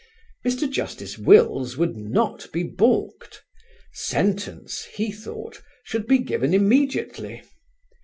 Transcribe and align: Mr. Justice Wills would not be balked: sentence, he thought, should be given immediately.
Mr. 0.43 0.67
Justice 0.67 1.19
Wills 1.19 1.77
would 1.77 1.95
not 1.95 2.51
be 2.51 2.63
balked: 2.63 3.43
sentence, 3.93 4.83
he 4.85 5.11
thought, 5.11 5.61
should 5.83 6.07
be 6.07 6.17
given 6.17 6.55
immediately. 6.55 7.43